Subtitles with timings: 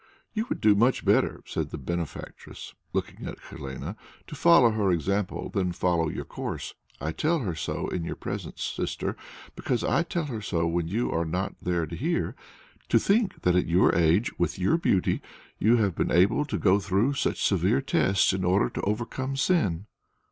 [0.33, 5.49] "You would do much better," said the "benefactress," looking at Helene, "to follow her example
[5.49, 9.15] than to follow your course; I tell her so in your presence, Sister,
[9.55, 12.35] because I tell her so when you are not there to hear.
[12.89, 15.21] To think that at your age, with your beauty,
[15.59, 19.85] you have been able to go through such severe tests in order to overcome sin!"